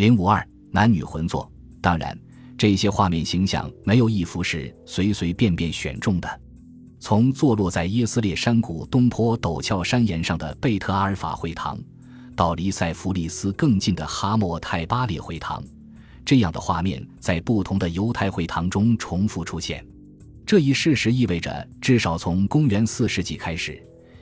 [0.00, 2.18] 零五二男女混作，当然，
[2.56, 6.40] 这些画面形象没有一幅是随随便便选中的。
[6.98, 11.78] 从坐落在耶斯列山谷东坡陡峭山岩上的贝特阿尔法会堂，
[12.34, 15.62] 到离塞弗利斯更近的哈莫泰巴列会堂，
[16.24, 19.86] 这样的画面在不同的犹太会堂中重复出现。
[20.46, 23.78] 这一事实意味着，至少从公元四世纪开始，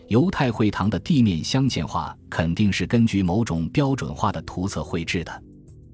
[0.08, 5.45] 犹太会堂的地面镶嵌画肯定是根据某种标准化的图册绘制的。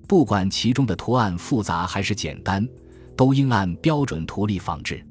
[0.06, 2.66] 不管其中的图案复杂还是简单，
[3.16, 5.04] 都应按标准图例仿制。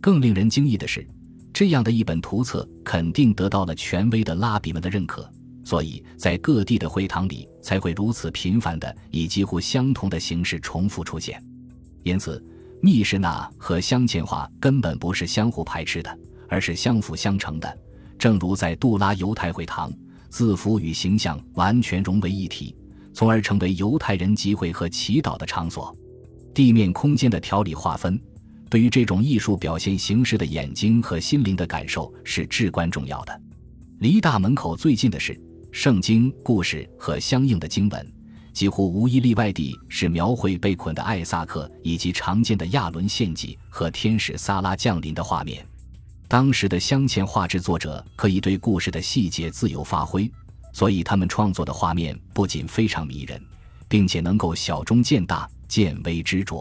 [0.00, 1.06] 更令人惊异的是，
[1.52, 5.30] 这样的一本图册肯定得到了权威的拉比们的认可，
[5.64, 11.40] 所以在各地的会堂里才会如此频繁地以几乎相同的形式重复出现。
[12.02, 12.44] 因此，
[12.82, 17.78] 密室纳和镶嵌画根本不是相互排斥的，而是相辅相成的。
[18.18, 19.92] 正如在杜拉犹太会堂，
[20.28, 22.74] 字符与形象完全融为一体，
[23.12, 25.94] 从而成为犹太人集会和祈祷的场所。
[26.54, 28.20] 地面空间的条理划分。
[28.68, 33.40] 对于这种艺术表现形式的眼睛和心灵的感受是至关重要的。
[33.98, 35.38] 离大门口最近的是
[35.70, 38.12] 圣经故事和相应的经文，
[38.52, 45.62] 几乎无一例外地是描绘被捆的艾萨克以及常见的亚伦献祭和天使萨拉降临的画面。
[46.26, 50.30] 当时的镶嵌画制作者可以对故事的细节自由发挥，
[50.72, 53.40] 所以他们创作的画面不仅非常迷人，
[53.88, 56.56] 并且能够小中见大，见微知著。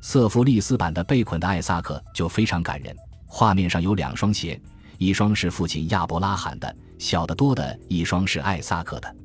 [0.00, 2.96] 瑟弗利斯版的被捆的艾萨克就非常感人。
[3.26, 4.60] 画面上有两双鞋，
[4.98, 9.16] 一双是父亲亚伯拉罕的，小得多的一双是艾萨克的，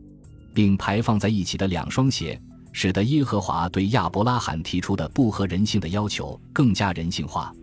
[0.53, 2.37] 并排放在一起的两双鞋，
[2.73, 7.53] 使得耶和华对亚伯拉罕提出的不合人性的要求更加人性化，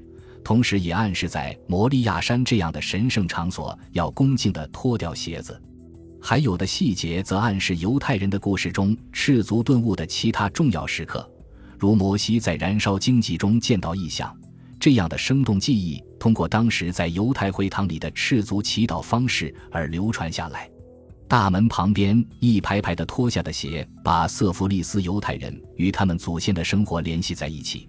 [0.45, 5.61] 同时也暗示在摩利亚山这样的神圣场所要恭敬地脱掉鞋子。
[6.21, 11.29] 还有的细节则暗示犹太人的故事中赤足顿悟的其他重要时刻。
[11.79, 14.37] 如摩西在燃烧荆棘中见到异象，
[14.81, 20.69] 这样的生动记忆通过当时在犹太会堂里的赤足祈祷方式而流传下来。
[21.29, 27.89] 大门旁边一排排的脱下的鞋，把瑟弗利斯犹太人与他们祖先的生活联系在一起。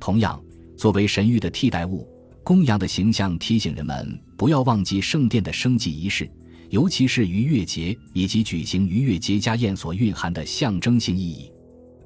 [0.00, 0.42] 同样，
[0.76, 2.08] 作为神谕的替代物，
[2.42, 6.28] 公羊的形象提醒人们不要忘记圣殿的升祭仪式，
[6.70, 11.52] 尤其是逾越节以及举行逾越节家宴所蕴含的象征性意义。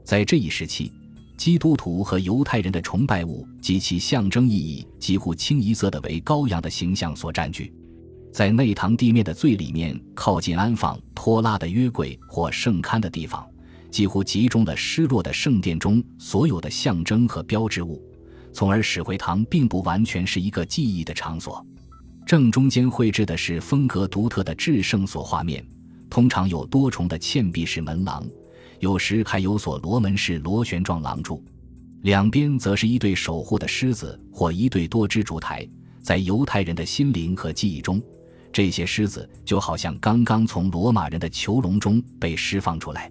[0.05, 0.91] 在这一时期。
[1.37, 7.75] 基督徒和犹太人的崇拜物及其象征意义几乎清一色的为羔羊的形象所占据。
[8.33, 13.45] 在内堂地面的最里面，靠近安放拖拉的约柜或圣龛的地方，
[13.91, 18.01] 几乎集中了失落的圣殿中所有的象征和标志物，
[18.53, 21.67] 从而使会堂并不完全是一个记忆的场所。
[22.27, 25.65] 正中间绘制的是风格独特的至圣所画面，
[26.09, 28.27] 通常有多重的嵌壁式门廊。
[28.81, 31.43] 有时还有所罗门式螺旋状廊柱，
[32.03, 35.67] 两边则是一对守护的狮子或一对多支烛台。
[36.03, 38.03] 在犹太人的心灵和记忆中，
[38.53, 43.11] 这些狮子就好像刚刚从罗马人的囚笼中被释放出来。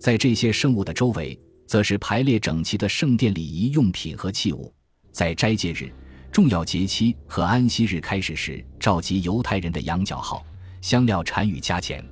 [0.00, 4.72] 在这些圣物的周围，则是排列整齐的圣殿礼仪用品和器物。
[5.12, 5.92] 在斋戒日、
[6.34, 10.44] 重要节期和安息日开始时，召集犹太人的羊角号、
[10.80, 12.04] 香料禅语加钱、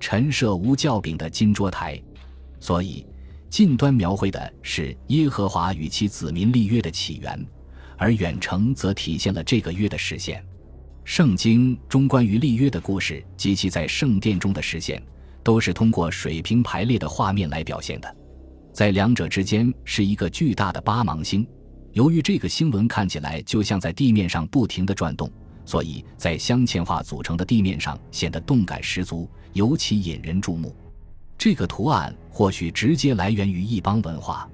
[0.00, 2.00] 陈设无教饼的金桌台。
[2.58, 3.04] 所以，
[3.50, 7.46] 近端描绘的是耶和华与其子民立约的起源，
[7.98, 10.42] 而远程则体现了这个约的实现。
[11.04, 15.02] 圣经中关于立约的故事及其在圣殿中的实现，
[15.42, 18.16] 都是通过水平排列的画面来表现的。
[18.72, 21.46] 在两者之间是一个巨大的八芒星，
[21.92, 25.30] 由于这个星轮看起来就像在地面上不停地转动，
[25.64, 30.74] 所以在镶嵌画组成的地面上显得动感十足，尤其引人注目。
[31.36, 34.48] 这个图案或许直接来源于异邦文化。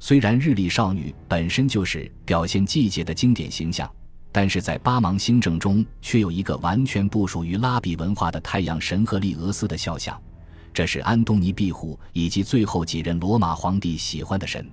[0.00, 3.88] 虽然日历少女本身就是表现季节的经典形象，
[4.32, 10.20] 但是在八芒星阵中却有一个完全不属于拉比文化的太阳神赫利俄斯的肖像。
[10.74, 14.66] 这是安东尼庇护以及最后几任罗马皇帝喜欢的神。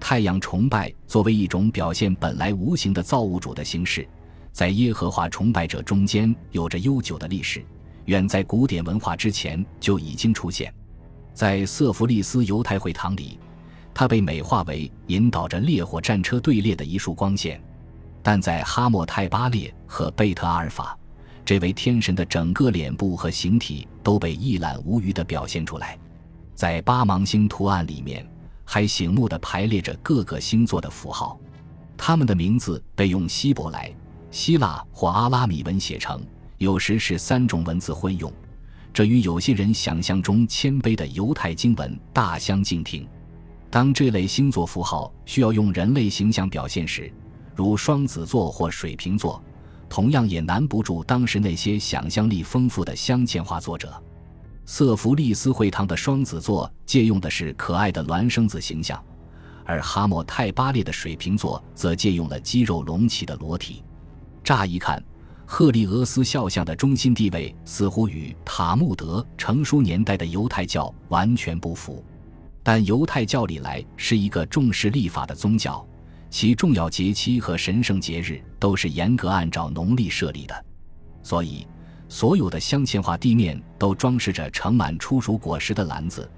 [0.00, 4.08] 太阳崇拜作为一种表现本来无形的造物主的形式，
[4.52, 7.64] 在耶和华崇拜者中间有着悠久的历史，
[8.06, 10.72] 远在古典文化之前就已经出现。
[11.34, 13.38] 在瑟弗利斯犹太会堂里，
[13.94, 17.58] 它被美化为引导着烈火战车队列的一束光线；
[18.22, 20.98] 但在哈莫泰巴列和贝特阿尔法，
[21.44, 25.98] 这位天神的整个脸部和形体都被一览无余地表现出来。
[26.54, 28.26] 在八芒星图案里面，
[28.70, 31.40] 还醒目地排列着各个星座的符号，
[31.96, 33.90] 它们的名字被用希伯来、
[34.30, 36.20] 希腊或阿拉米文写成，
[36.58, 38.30] 有时是三种文字混用。
[38.92, 43.08] 这与有些人想象中谦卑的犹太经文大相径庭。
[43.70, 47.10] 当这类星座符号需要用人类形象表现时，
[47.54, 49.42] 如双子座或水瓶座，
[49.88, 53.90] 同样也难不住当时那些想象力丰富的镶嵌画作者。
[54.70, 59.02] 瑟弗利斯会堂的双子座借用的是可爱的孪生子形象，
[59.64, 63.82] 而哈莫泰巴列的水瓶座则借用了肌肉隆起的裸体。
[64.44, 65.02] 乍一看，
[65.46, 72.04] 赫利俄斯肖像的中心地位似乎与塔木德成书年代的犹太教完全不符。
[72.62, 75.82] 但犹太教历来是一个重视历法的宗教，
[76.28, 80.64] 其重要节期和神圣节日都是严格按照农历设立的，
[81.22, 81.66] 所以。
[82.08, 86.28] 所有的镶嵌画地面都装饰着盛满初熟果实的篮子，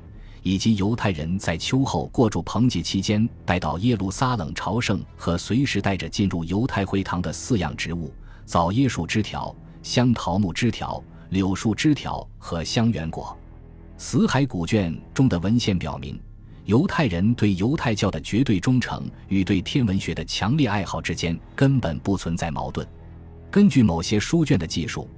[0.43, 8.13] 以及犹太人在秋后过住棚节期间带到耶路撒冷朝圣和随时带着进入犹太会堂的四样植物：
[8.45, 13.37] 枣椰树枝条、香桃木枝条、柳树枝条和香橼果。
[13.97, 16.21] 死海古卷中的文献表明，
[16.65, 22.85] 犹太人对犹太教的绝对忠诚与对天文学的强烈爱好之间根本不存在矛盾。
[23.53, 25.09] 根据某些书卷的记述。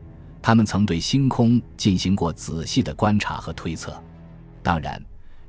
[0.42, 3.96] 他们曾对星空进行过仔细的观察和推测，
[4.60, 5.00] 当然，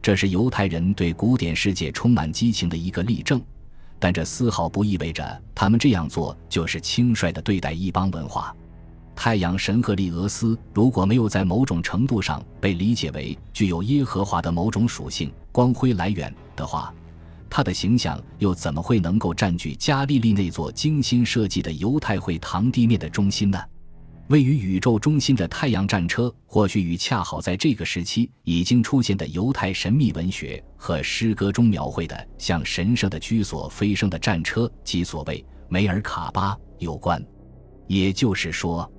[0.03, 3.41] 这是犹太人对古典世界充满激情的一个例证，
[3.97, 8.55] 但这丝毫不意味着他们这样做就是轻率地对待异邦文化。
[9.15, 16.93] 太阳神赫利俄斯如果没有在某种程度上被理解为具有耶和华的某种属性光辉来源的话，
[17.49, 23.59] 他的形象又怎么会能够占据加利利那座精心设计的犹太会堂地面的中心呢？
[24.33, 37.23] 位于宇宙中心的太阳战车，或许与恰好在这个时期已经出现的犹太神秘文学和诗歌中描绘的向神圣的居所飞升的战车即所谓梅尔卡巴有关。
[37.85, 38.91] 也就是说，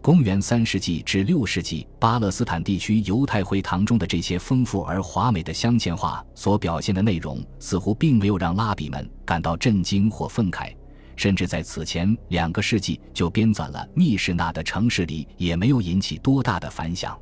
[0.00, 10.74] 公元三世纪至六世纪巴勒斯坦地区犹太会堂中的这些丰富而华美的镶嵌画所表现的内容，似乎并没有让拉比们感到震惊或愤慨。
[11.22, 17.16] 甚至在此前两个世纪就编纂了密室那的城市里也没有引起多大的反响，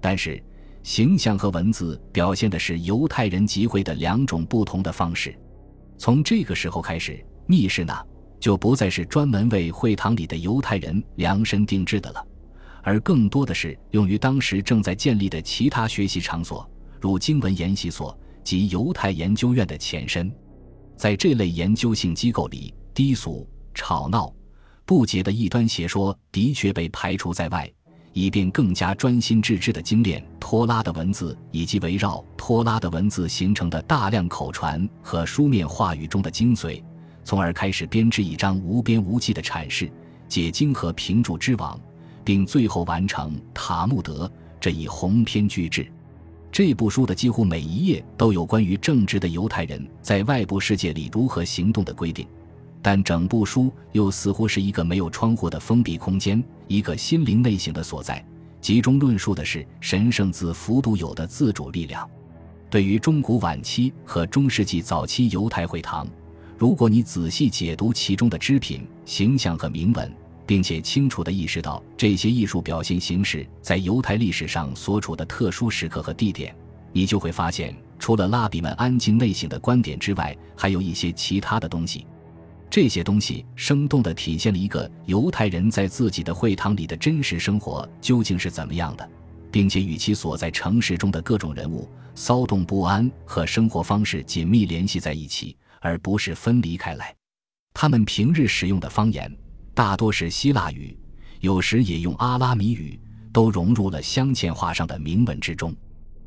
[0.00, 0.40] 但是
[0.84, 5.36] 形象和文字表现的是犹太人集会的两种不同的方式。
[5.98, 8.00] 从这个时候开始，密室那
[8.38, 12.24] 就不再是专门为会堂里的犹太人量身定制的了，
[12.80, 16.64] 而更多的是用于当时正在建立的其他学习场所，
[17.00, 20.32] 如经文研习所及犹太研究院的前身。
[20.96, 22.72] 在这类研究性机构里。
[22.94, 24.32] 低俗、吵闹、
[24.84, 27.70] 不解的异端邪说的确被排除在外，
[28.12, 36.82] 以便更加专心致志地精炼拖拉的文字，以及围绕拖拉的文字形成的大量口传和书面话语中的精髓，
[37.24, 39.90] 从而开始编织一张无边无际的阐释、
[40.28, 41.80] 解经和评注之网，
[42.22, 44.26] 并最后完成《塔木德》
[44.60, 45.90] 这一鸿篇巨制。
[46.50, 52.28] 这部书的几乎每一页都有关于正直的犹太人在外部世界里如何行动的规定。
[52.82, 58.22] 但整部书又似乎是一个没有窗户的封闭空间，一个心灵内省的所在，
[58.60, 62.06] 集中论述的是神圣自福独有的自主力量。
[62.68, 66.08] 对于中古晚期和中世纪早期犹太会堂，
[66.58, 70.12] 如果你仔细解读其中的织品、形象和铭文，
[70.44, 76.52] 并且清楚地意识到这些艺术表现形式在犹太历史上所处的特殊时刻和地点，
[76.92, 82.06] 你就会发现，除了拉比们安静内省的观点之外，还有一些其他的东西。
[82.72, 89.06] 这些东西生动地体现了一个犹太人在自己的会堂里的真实生活究竟是怎么样的，
[89.50, 97.14] 并且与其所在城市中的各种人物骚动不安和生活方式紧密联系在一起，而不是分离开来。
[97.74, 99.30] 他们平日使用的方言
[99.74, 100.96] 大多是希腊语，
[101.40, 102.98] 有时也用阿拉米语，
[103.34, 105.76] 都融入了镶嵌画上的铭文之中。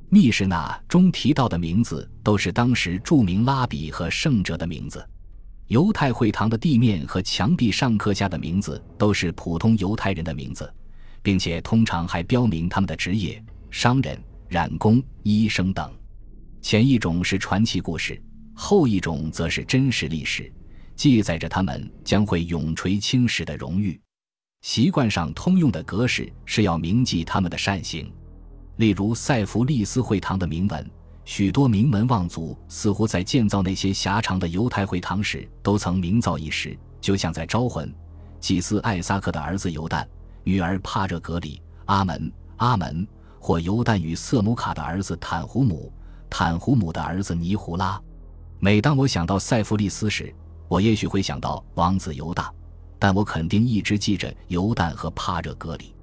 [0.10, 5.04] 密室那中提到的名字都是当时著名拉比和圣者的名字。
[5.68, 10.72] 犹太会堂的地面和墙壁上刻下的名字都是普通犹太人的名字，
[11.24, 15.92] 并且通常还标明他们的职业：商人、染工、医生等。
[16.62, 18.22] 前一种是传奇故事，
[18.54, 20.52] 后一种则是真实历史，
[20.96, 24.00] 记载着他们将会永垂青史的荣誉。
[24.62, 28.12] 习惯上通用的格式是要铭记他们的善行，
[28.78, 30.92] 例如塞弗利斯会堂的铭文。
[31.26, 37.94] 许多名门望族似乎在建造那些狭长的犹太会堂时，都曾名噪一时，就像在招魂。
[38.40, 40.06] 祭司艾萨克的儿子犹旦、
[40.44, 43.06] 女儿帕热格里、阿门、阿门，
[43.40, 45.92] 或犹旦与瑟姆卡的儿子坦胡姆、
[46.30, 48.00] 坦胡姆的儿子尼胡拉。
[48.60, 50.34] 每当我想到塞弗利斯时，
[50.68, 52.54] 我也许会想到王子犹大，
[53.00, 55.96] 但我肯定一直记着犹旦和帕热格里。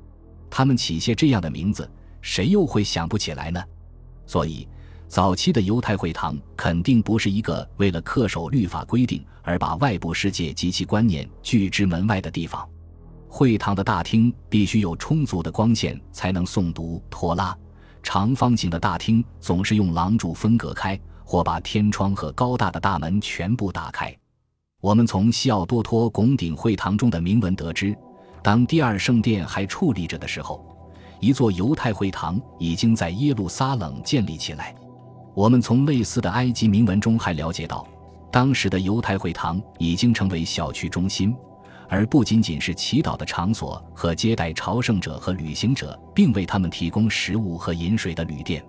[0.51, 1.89] 他们起些这样的名字。
[2.25, 3.61] 谁又会想不起来呢？
[4.29, 4.69] 所以，
[5.13, 12.67] 早期的犹太会堂肯定不是一个为了恪守律法规定而把外部世界及其观念拒之门外的地方。
[13.29, 17.55] 会堂的大厅必须有充足的光线才能诵读托拉。
[18.03, 24.17] 长方形的大厅总是用廊柱分隔开，或把天窗和高大的大门全部打开。
[24.81, 27.95] 我们从西奥多托拱顶会堂中的铭文得知，
[28.43, 30.65] 当第二圣殿还矗立着的时候，
[31.21, 34.75] 一座犹太会堂已经在耶路撒冷建立起来。
[35.35, 37.87] 我们从类似的埃及铭文中还了解到，
[38.31, 41.35] 当时的犹太会堂已经成为小区中心。
[41.89, 48.65] 而不仅仅是祈祷的场所和接待朝圣者和旅行者，并为他们提供食物和饮水的旅店。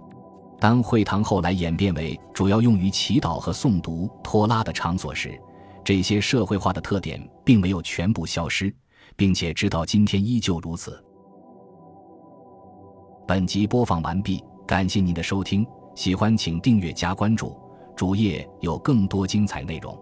[0.60, 5.40] 当会堂后来演变为主要用于祈祷和诵读托拉的场所时，
[5.86, 8.74] 这些社会化的特点并没有全部消失，
[9.16, 11.02] 并且直到今天依旧如此。
[13.26, 15.66] 本集播放完毕，感谢您的收听，
[15.96, 17.56] 喜欢请订阅加关注，
[17.96, 19.98] 主页有更多精彩内容。